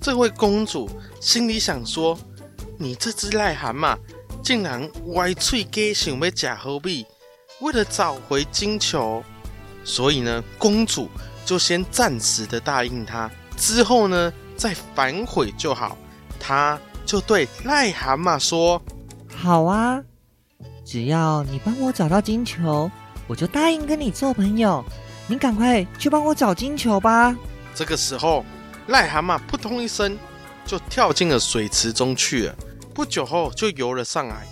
[0.00, 0.88] 这位公主
[1.20, 2.18] 心里想说
[2.78, 3.96] ：“你这只癞蛤蟆，
[4.42, 7.04] 竟然歪嘴给想要假好币，
[7.60, 9.22] 为了找回金球，
[9.84, 11.08] 所以呢，公主
[11.44, 15.96] 就先暂时的答应他，之后呢，再反悔就好。
[16.38, 18.80] 她就对癞蛤蟆说
[19.36, 20.02] ：‘好啊，
[20.84, 22.90] 只要你帮我找到金球，
[23.26, 24.82] 我就答应跟你做朋友。
[25.30, 27.34] 你赶快去帮我找金球吧。’
[27.72, 28.44] 这个时候。”
[28.88, 30.18] 癞蛤蟆扑通一声
[30.66, 32.54] 就跳进了水池中去了，
[32.92, 34.44] 不久后就游了上来。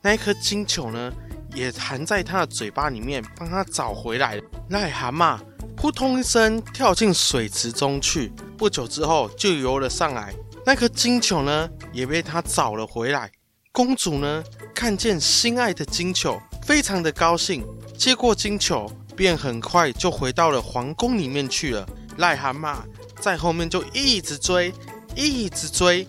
[0.00, 1.12] 那一颗金球呢，
[1.52, 4.40] 也含在他的嘴巴里面，帮他找回来。
[4.70, 5.40] 癞蛤蟆
[5.74, 10.32] 扑通一声跳进水池中去，不久之后就游了上来。
[10.64, 13.28] 那颗金球呢，也被他找了回来。
[13.72, 17.66] 公主呢，看见心爱的金球，非常的高兴，
[17.98, 21.86] 接过金球，便很快就回到了皇宫里面去了。
[22.18, 22.76] 癞蛤蟆。
[23.20, 24.74] 在后面就一直追，
[25.14, 26.04] 一直追，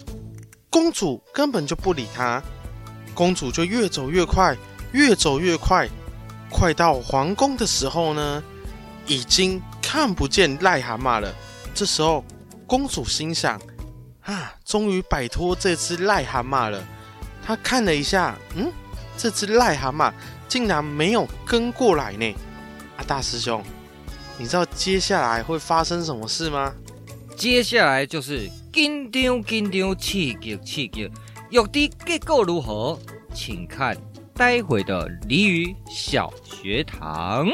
[0.68, 2.42] 公主根本就不理他。
[3.13, 4.58] 公主就越走越快，
[4.94, 5.88] 越走越快，
[6.50, 8.44] 快到皇宫的时候呢，
[9.06, 11.32] 已经看不见癞蛤蟆了。
[11.76, 12.26] 这时候，
[12.66, 13.62] 公主心想：
[14.22, 16.84] 啊，终于摆脱这只癞蛤蟆了。
[17.46, 18.72] 她看了一下，嗯，
[19.16, 20.12] 这只癞蛤蟆
[20.48, 22.34] 竟然没有跟过来呢。
[23.04, 23.62] 大师兄，
[24.38, 26.74] 你知道接下来会发生什么事吗？
[27.36, 31.12] 接下来就是紧张紧张，刺激刺激。
[31.50, 32.98] 欲知结果如何，
[33.34, 33.96] 请看
[34.34, 37.48] 待会的鲤鱼小学堂。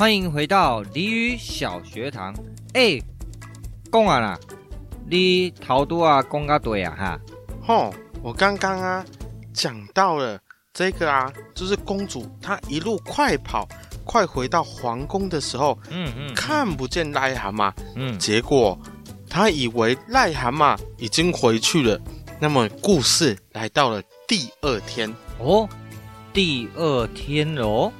[0.00, 2.34] 欢迎回到鲤鱼小学堂。
[2.72, 2.98] 哎，
[3.92, 4.40] 讲完啦，
[5.06, 7.20] 你头拄啊讲甲对啊哈。
[7.62, 9.04] 吼，我刚刚啊
[9.52, 10.40] 讲到了
[10.72, 13.68] 这个啊，就是公主她一路快跑，
[14.02, 18.80] 快回到皇宫的时候，嗯嗯，看不见癞蛤蟆，嗯，结果
[19.28, 22.00] 她以为癞蛤蟆已经回去了。
[22.38, 25.68] 那么故事来到了第二天哦，
[26.32, 27.92] 第二天哦。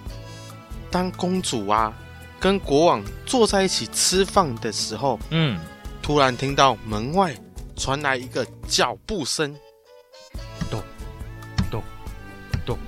[0.90, 1.92] 当公主啊
[2.38, 5.58] 跟国王坐在一起吃饭的时候，嗯，
[6.02, 7.34] 突然听到门外
[7.76, 9.54] 传来一个脚步声，
[10.70, 10.82] 咚
[11.70, 11.82] 咚
[12.66, 12.78] 咚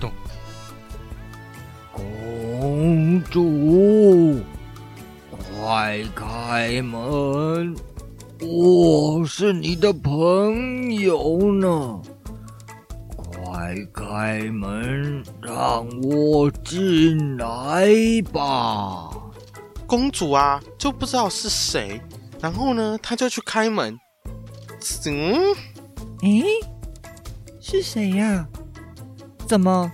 [0.00, 0.10] 咚。
[1.92, 4.40] 公主，
[5.60, 7.76] 快开门，
[8.40, 12.00] 我是你的朋友呢。
[13.86, 17.86] 快开门，让我进来
[18.32, 19.10] 吧！
[19.86, 22.00] 公主啊，就不知道是谁，
[22.40, 23.98] 然后呢，她就去开门。
[25.06, 25.54] 嗯，
[26.22, 26.44] 诶，
[27.60, 28.46] 是谁呀？
[29.46, 29.90] 怎么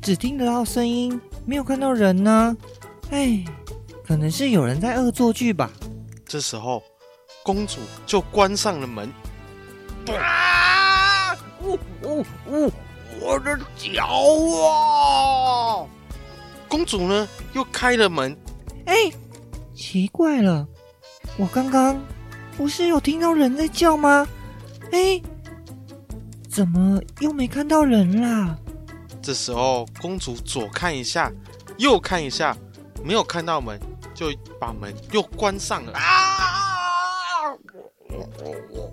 [0.00, 2.56] 只听得到声音，没有看到人呢？
[3.10, 3.44] 哎，
[4.06, 5.70] 可能是有人在恶作剧吧。
[6.26, 6.82] 这时候，
[7.42, 9.12] 公主就关上了门。
[10.18, 11.36] 啊！
[11.62, 12.70] 呜呜呜！
[13.24, 14.04] 我的脚
[14.68, 15.86] 啊！
[16.68, 17.26] 公主呢？
[17.54, 18.36] 又开了门。
[18.84, 19.10] 哎，
[19.74, 20.68] 奇怪了，
[21.38, 21.98] 我刚刚
[22.54, 24.28] 不是有听到人在叫吗？
[24.92, 25.22] 哎，
[26.50, 28.58] 怎么又没看到人啦？
[29.22, 31.32] 这时候，公主左看一下，
[31.78, 32.54] 右看一下，
[33.02, 33.80] 没有看到门，
[34.14, 34.26] 就
[34.60, 35.94] 把门又关上了。
[35.94, 37.56] 啊！
[38.10, 38.92] 我我我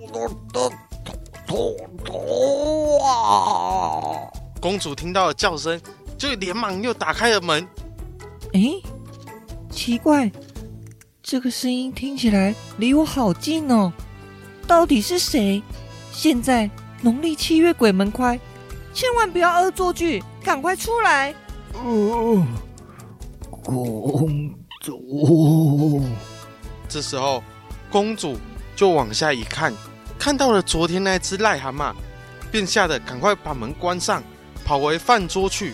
[0.00, 0.89] 我的。
[4.60, 5.80] 公主听到了叫声，
[6.16, 7.66] 就连忙又打开了门。
[8.52, 8.60] 哎，
[9.70, 10.30] 奇怪，
[11.22, 13.92] 这个声音听起来离我好近哦。
[14.66, 15.62] 到底是谁？
[16.12, 16.70] 现在
[17.02, 18.38] 农历七月鬼门开，
[18.92, 21.34] 千万不要恶作剧，赶快出来！
[21.72, 22.46] 呃，
[23.62, 26.02] 公主。
[26.88, 27.42] 这时候，
[27.90, 28.36] 公主
[28.76, 29.72] 就往下一看。
[30.20, 31.94] 看到了昨天那只癞蛤蟆，
[32.52, 34.22] 便吓得赶快把门关上，
[34.66, 35.72] 跑回饭桌去。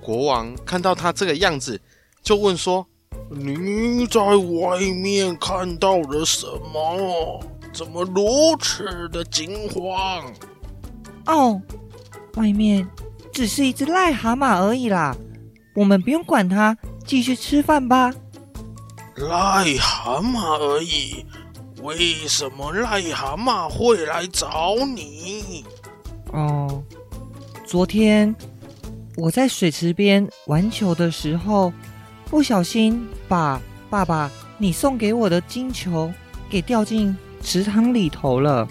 [0.00, 1.80] 国王看到他这个样子，
[2.24, 2.84] 就问说
[3.30, 6.44] ：“你在外面看到了什
[6.74, 7.40] 么？
[7.72, 10.24] 怎么如此的惊慌？”
[11.26, 11.62] 哦，
[12.34, 12.88] 外面
[13.32, 15.16] 只是一只癞蛤蟆而已啦，
[15.76, 18.12] 我们不用管它，继续吃饭吧。
[19.16, 21.24] 癞蛤蟆而已。
[21.82, 25.64] 为什么癞蛤蟆会来找你？
[26.32, 26.80] 哦，
[27.66, 28.32] 昨天
[29.16, 31.72] 我在水池边玩球的时候，
[32.26, 36.12] 不小心把爸爸你送给我的金球
[36.48, 38.68] 给掉进池塘里头了。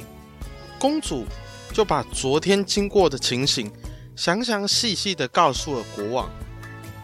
[0.80, 1.26] 公主
[1.74, 3.70] 就把昨天经过的情形
[4.16, 6.30] 详详细细的告诉了国王。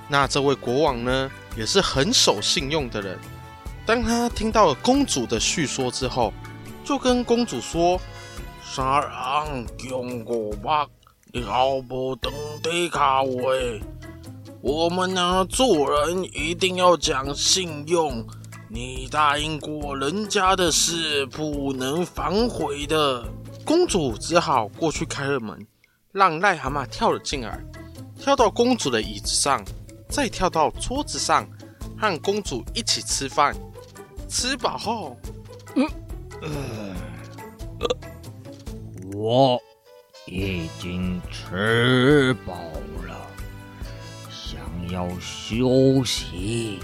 [0.08, 3.20] 那这位国王呢，也是很守信用的人。
[3.88, 6.34] 当他听到了公主的叙说之后，
[6.84, 7.98] 就跟公主说
[8.62, 10.86] ：“杀人用过吧，
[11.32, 12.30] 你好不懂
[12.62, 13.82] 得卡位。
[14.60, 18.28] 我们呢，做人一定要讲信用。
[18.70, 23.24] 你答应过人家的事，不能反悔的。”
[23.64, 25.66] 公主只好过去开了门，
[26.12, 27.58] 让癞蛤蟆跳了进来，
[28.20, 29.64] 跳到公主的椅子上，
[30.10, 31.48] 再跳到桌子上，
[31.98, 33.56] 和公主一起吃饭。
[34.28, 35.18] 吃饱后，
[35.76, 35.88] 嗯，
[36.42, 37.88] 呃，
[39.14, 39.62] 我
[40.26, 42.54] 已经吃饱
[43.06, 43.16] 了，
[44.30, 44.60] 想
[44.90, 46.80] 要休息，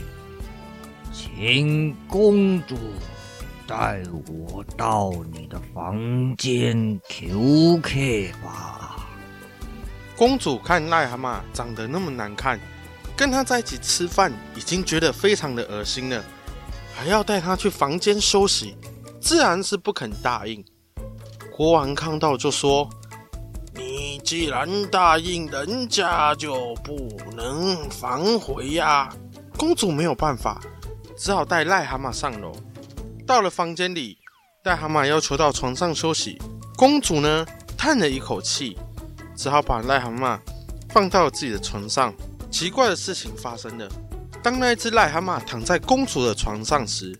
[1.11, 2.77] 请公主
[3.67, 7.91] 带我到你的房间休客
[8.43, 9.09] 吧。
[10.15, 12.59] 公主看癞蛤蟆长得那么难看，
[13.17, 16.23] 跟他在一起吃饭已经觉得非常的恶心了，
[16.95, 18.75] 还要带他去房间休息，
[19.19, 20.63] 自然是不肯答应。
[21.51, 22.89] 国王看到就说
[23.75, 29.09] ：“你既然答应人家，就不能反悔呀。”
[29.57, 30.61] 公主没有办法，
[31.17, 32.51] 只好带癞蛤蟆上楼。
[33.25, 34.17] 到了房间里，
[34.63, 36.41] 癞蛤蟆要求到床上休息，
[36.75, 37.45] 公主呢
[37.77, 38.77] 叹了一口气，
[39.35, 40.39] 只好把癞蛤蟆
[40.89, 42.13] 放到了自己的床上。
[42.49, 43.87] 奇怪的事情发生了，
[44.43, 47.17] 当那只癞蛤蟆躺在公主的床上时，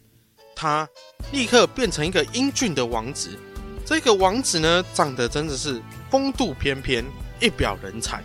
[0.54, 0.88] 他
[1.32, 3.40] 立刻变成一个英俊的王子。
[3.86, 7.06] 这个王子呢，长得真的是风度翩翩，
[7.40, 8.22] 一表人才。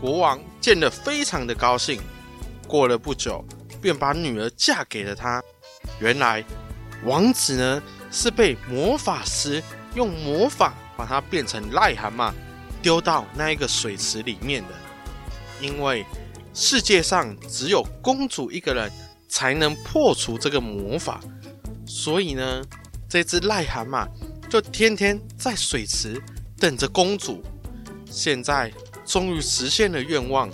[0.00, 2.00] 国王见了非常的高兴。
[2.66, 3.44] 过了不久，
[3.82, 5.42] 便把女儿嫁给了他。
[6.00, 6.42] 原来，
[7.04, 9.62] 王子呢是被魔法师
[9.94, 12.32] 用魔法把他变成癞蛤蟆，
[12.80, 14.68] 丢到那一个水池里面的。
[15.60, 16.04] 因为
[16.58, 18.90] 世界上只有公主一个人
[19.28, 21.20] 才能破除这个魔法，
[21.86, 22.64] 所以呢，
[23.06, 24.08] 这只癞蛤蟆。
[24.48, 26.18] 就天天在水池
[26.58, 27.42] 等着公主，
[28.10, 28.72] 现在
[29.04, 30.50] 终于实现了愿望。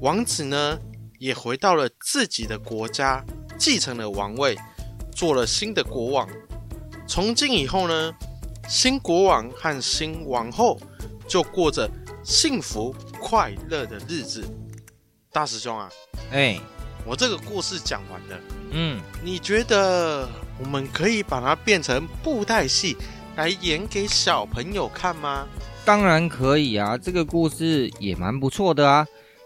[0.00, 0.78] 王子呢，
[1.18, 3.24] 也回到了自己的国家，
[3.58, 4.56] 继承了王位，
[5.10, 6.28] 做了新的国王。
[7.08, 8.14] 从今以后呢，
[8.68, 10.78] 新国王和新王后
[11.26, 11.90] 就过着
[12.22, 14.44] 幸福快乐的日子。
[15.34, 15.90] 大师兄啊，
[16.30, 16.60] 哎、欸，
[17.04, 20.28] 我这个故事讲完了，嗯，你觉得
[20.60, 22.96] 我们可以把它变成布袋戏？
[23.34, 25.44] 来演给小朋友看吗？
[25.84, 29.04] 当然可以啊，这个故事也蛮不错的啊。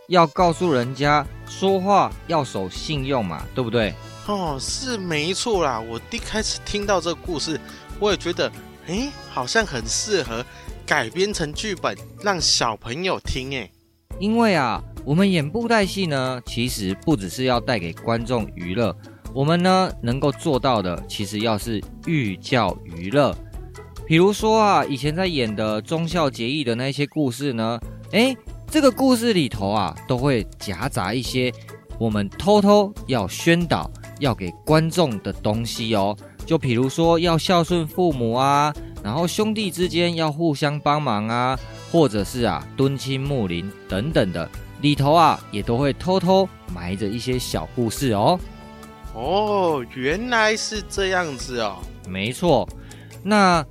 [0.09, 3.95] 要告诉人家说话要守信用嘛，对不对？
[4.27, 5.81] 哦，是没错啦。
[5.81, 7.59] 我一开始听到这个故事，
[7.99, 8.53] 我也觉得，
[8.89, 10.45] 诶，好像很适合
[10.85, 13.51] 改编成剧本，让小朋友听。
[13.53, 13.73] 诶，
[14.19, 18.95] 因为啊，我们演布袋戏呢，其实不只是要带给观众娱乐，
[19.33, 23.35] 我们呢能够做到的，其实要是寓教于乐。
[24.07, 27.81] 比如说啊，以前在演的忠孝节义的那些故事呢，
[28.11, 28.37] 诶，
[28.71, 31.51] 这个故事里头啊，都会夹杂一些
[31.99, 33.91] 我们偷偷要宣导、
[34.21, 36.15] 要给观众的东西哦。
[36.45, 38.71] 就比如说要孝顺父母啊，
[39.03, 41.59] 然后兄弟之间要互相帮忙啊，
[41.91, 44.47] 或者是啊敦亲睦邻等等的，
[44.81, 48.39] 里头啊也都会偷偷埋着一些小故事哦。
[49.15, 51.79] 哦，原来是这样子哦。
[52.09, 52.69] 没错，
[53.23, 53.65] 那。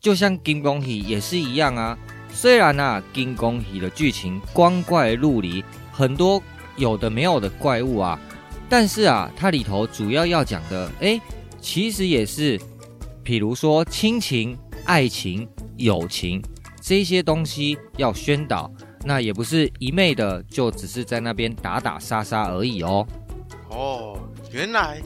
[0.00, 1.96] 就像金光喜也是一样啊，
[2.30, 6.42] 虽然啊金光喜的剧情光怪陆离，很多
[6.76, 8.20] 有的没有的怪物啊，
[8.68, 11.18] 但是啊它里头主要要讲的，哎，
[11.58, 12.60] 其实也是，
[13.22, 15.48] 比如说亲情、爱情、
[15.78, 16.42] 友情
[16.82, 18.70] 这些东西要宣导，
[19.04, 23.06] 那也不是一昧的就只是在那边打打杀杀而已哦。
[23.68, 24.18] 哦，
[24.50, 25.02] 原来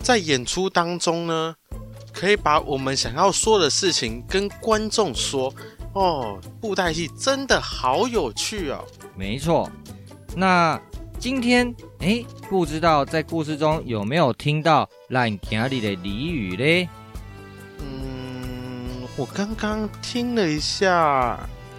[0.00, 1.54] 在演出当中呢。
[2.10, 5.54] 可以把我们想要说的事情跟观众说
[5.92, 8.84] 哦，布袋戏真的好有趣哦。
[9.14, 9.70] 没错，
[10.34, 10.80] 那
[11.16, 16.88] 今天哎，不知道在故事中有没有听到烂镜里的俚语嘞？
[17.78, 21.38] 嗯，我刚刚听了一下，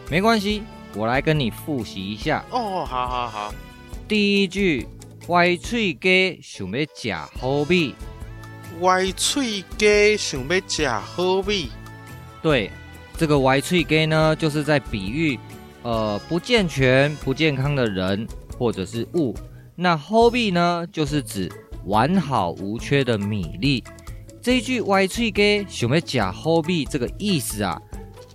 [0.09, 0.63] 没关系，
[0.95, 2.43] 我来跟你复习一下。
[2.51, 3.53] 哦，好好好。
[4.07, 4.87] 第一句，
[5.27, 7.95] 歪嘴鸡想要吃好米。
[8.81, 11.69] 歪嘴鸡想要吃好米，
[12.41, 12.71] 对，
[13.17, 15.37] 这个歪嘴鸡呢，就是在比喻，
[15.83, 18.25] 呃，不健全、不健康的人
[18.57, 19.35] 或者是物。
[19.75, 21.51] 那好米呢，就是指
[21.85, 23.83] 完好无缺的米粒。
[24.41, 27.81] 这一句歪嘴鸡想要吃好米，这个意思啊，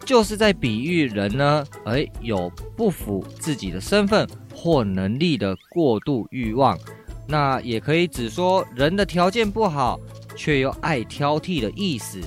[0.04, 6.78] 就是在比喻人呢，哎，有不符自己的身份或能力的过度欲望。
[7.26, 9.98] 那也可以指说人的条件不好。
[10.36, 12.20] 却又爱挑剔的意思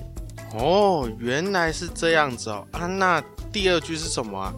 [0.53, 2.88] 哦，原来是这样子哦啊！
[2.88, 3.21] 那
[3.51, 4.53] 第二句是什么啊？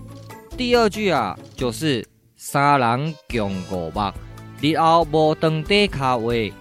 [0.56, 4.14] 第二句啊，就是三人共五百，
[4.62, 6.54] 日后无当地卡位。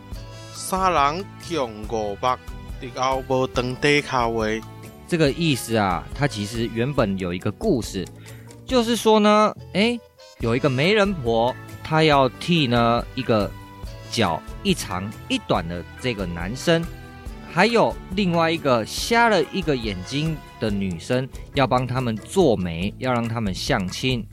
[0.55, 2.39] 三人共五百，
[2.81, 4.63] 日后无当地卡位。
[5.09, 8.07] 这个意思啊，它其实原本有一个故事，
[8.65, 9.99] 就是说呢，哎，
[10.41, 11.53] 有一个媒人婆，
[11.83, 13.51] 她要替呢一个。
[14.11, 16.83] 脚一长一短的这个男生，
[17.53, 24.27] 还有另外一个瞎了一个眼睛的女生，要帮他们做媒，要让他们相亲。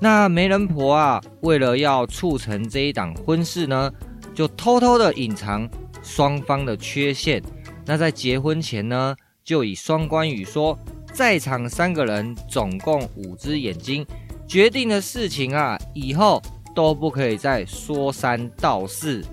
[0.00, 3.92] 那媒人婆啊，为了要促成这一档婚事呢，
[4.34, 5.68] 就偷偷的隐藏
[6.02, 7.42] 双方的缺陷。
[7.84, 9.14] 那在结婚前呢，
[9.48, 10.78] 就以双关语说，
[11.10, 14.06] 在场三个人总共五只眼睛，
[14.46, 16.42] 决定的事情啊，以后
[16.74, 19.24] 都不可以再说三道四。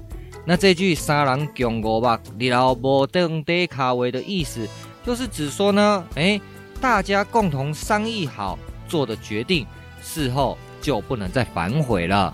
[0.45, 4.65] 那这句“三人共五目，日后无当底卡位”的意思，
[5.05, 6.39] 就是指说呢，哎，
[6.79, 8.57] 大家共同商议好
[8.87, 9.67] 做的决定，
[10.01, 12.33] 事后就不能再反悔了。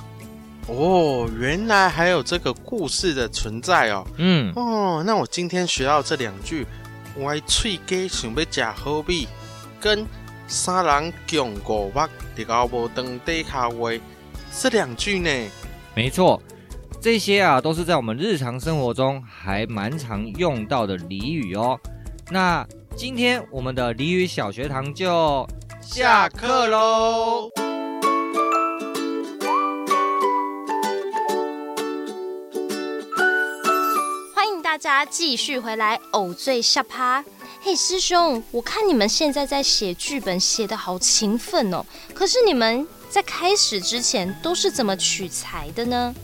[0.68, 4.06] 哦，原来还有这个故事的存在哦。
[4.18, 6.68] 嗯，哦，那我今天学到这两句，
[7.20, 9.28] 歪嘴鸡想要吃好米，
[9.80, 10.06] 跟
[10.48, 14.02] 三人共五目，日后无当底卡位，
[14.60, 15.30] 这两句呢，
[15.96, 16.42] 没错。
[17.02, 21.80] 这些啊，都是在我们日常生活中还蛮常用到的俚语哦。
[22.30, 22.64] 那
[22.96, 25.48] 今天我们的俚语小学堂就
[25.82, 27.50] 下课喽！
[34.82, 37.24] 家继续回来偶醉下趴。
[37.62, 41.86] 嘿，师兄，我看你们现在在写剧本，写的好勤奋哦。
[42.16, 46.16] 可是你们在开始之前都是怎么取材的呢？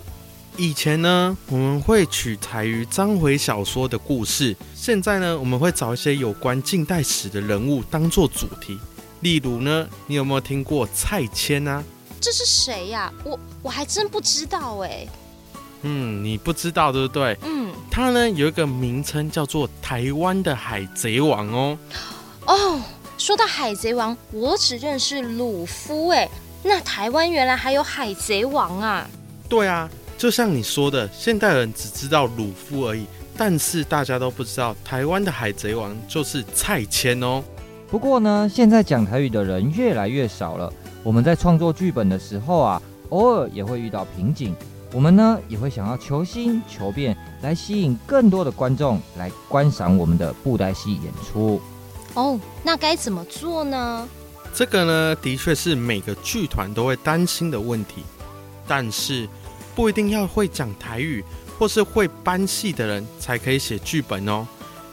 [0.58, 4.56] 以前呢，我们会取材于章回小说的故事。
[4.74, 8.80] 现在呢，我们会找一些有关近代史的人物当做主题。
[9.20, 11.84] 例如呢，你有没有听过蔡牵啊？
[12.20, 13.14] 这是谁呀？
[13.24, 15.08] 我我还真不知道哎。
[15.82, 17.38] 嗯，你不知道对不对？
[17.44, 21.78] 嗯，他呢有一个名称叫做台湾的海贼王哦。
[22.46, 22.82] 哦，
[23.18, 26.28] 说到海贼王，我只认识鲁夫哎。
[26.64, 29.08] 那台湾原来还有海贼王啊？
[29.48, 29.90] 对啊。
[30.18, 33.06] 就像你说的，现代人只知道鲁夫而已，
[33.38, 37.44] 但是大家都不知道台湾的海贼王就是蔡牵哦。
[37.88, 40.74] 不过呢，现在讲台语的人越来越少了。
[41.04, 44.56] 我们在创作剧本的时候啊，偶尔也会遇到瓶颈。
[44.94, 51.62] 我们呢也会想要求新求变，来吸引更多的观众来观赏我们的布袋戏演出。
[52.14, 54.08] 哦，那该怎么做呢？
[54.54, 58.04] 这个呢，的确是每个剧团都会担心的问题，
[58.68, 59.28] 但是。
[59.76, 61.24] 不一定要会讲台语
[61.60, 64.48] 或是会搬戏的人才可以写剧本哦。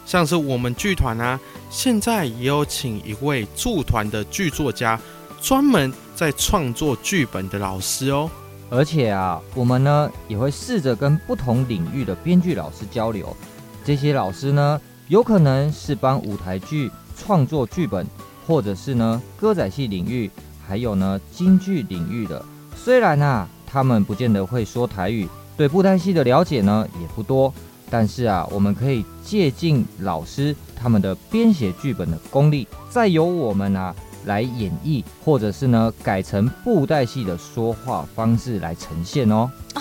[0.05, 1.41] 像是我们剧团啊，
[1.71, 5.01] 现在也有请一位驻团的剧作家，
[5.41, 8.31] 专门在创作剧本的老师哦。
[8.71, 13.37] 而且啊，我们呢也会试着跟不同领域的编剧老师交流。
[13.85, 18.07] 这些老师呢，有可能是帮舞台剧创作剧本，
[18.47, 20.31] 或者是呢歌仔戏领域，
[20.67, 22.45] 还有呢京剧领域的。
[22.77, 23.49] 虽然啊。
[23.67, 27.53] 他们不见得会说台语，对布袋戏的了解呢也不多。
[27.91, 33.93] 但是啊，我们可以借鉴老师他们的编写剧本的功力，再由我们啊
[34.25, 39.51] 来演绎，或者是呢改成布袋戏的说话方式来呈现哦。
[39.75, 39.81] 哦，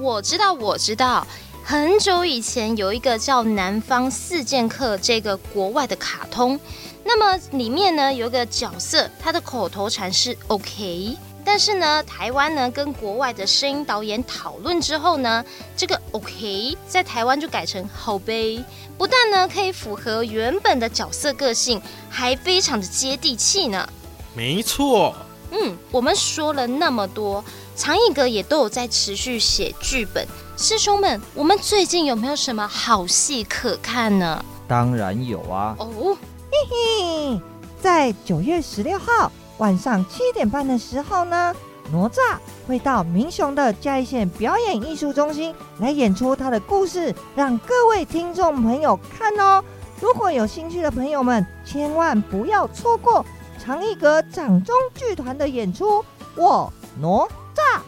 [0.00, 1.26] 我知道，我知道，
[1.64, 6.58] 很久以前有一个叫《南方四剑客》这个国外的卡通，
[7.04, 11.16] 那么里面呢有一个角色，他的口头禅是 “OK”。
[11.44, 15.44] 但是呢，台湾呢跟国外的声音导演讨论之后呢，
[15.76, 18.64] 这个 OK 在台湾就改成好呗，
[18.96, 23.88] 不但呢可以符合原本的角色个性，还非常的接地气呢。
[24.34, 25.14] 没错。
[25.52, 27.44] 嗯，我们说了那么多，
[27.76, 30.26] 长影阁也都有在持续写剧本。
[30.56, 34.44] 师兄们，我们最近有没有什么好戏可看呢？
[34.66, 35.76] 当然有啊。
[35.78, 36.16] 哦，
[36.50, 37.40] 嘿嘿，
[37.80, 39.30] 在九月十六号。
[39.58, 41.54] 晚上七点半的时候呢，
[41.92, 49.62] 哪吒会到民雄的嘉义县表演艺术中心来演出他的故事，让各位听众朋友看哦。
[50.00, 53.24] 如果有兴趣的朋友们，千万不要错过
[53.62, 56.04] 长影阁掌中剧团的演出。
[56.36, 57.08] 我哪
[57.54, 57.80] 吒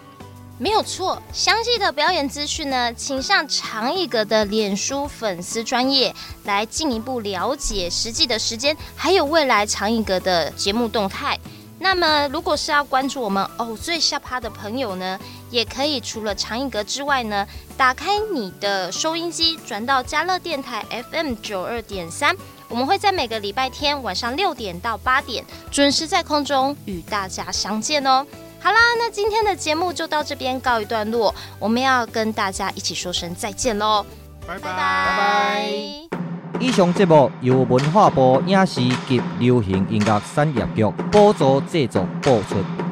[0.58, 6.14] 没有错，详细的表演资讯呢，请上长影阁的脸书粉丝专页
[6.44, 11.38] 来进一步了解实际的时间，还有未来长影阁的节目动态。
[11.86, 15.16] 那么，如果是要关注我们偶醉下趴的朋友呢，
[15.50, 22.36] 也可以除了长影阁之外呢，打开你的收音机，转到嘉乐电台 FM 九二点三，
[22.68, 28.26] 我们会在每个礼拜天晚上六点到八点准时在空中与大家相见哦。
[28.60, 34.04] 好啦，那今天的节目就到这边告一段落，我们要跟大家一起说声再见喽，
[34.44, 36.15] 拜拜拜拜。
[36.58, 42.85] 以上节目由文化部影视及流行音乐产业局补助制作播出。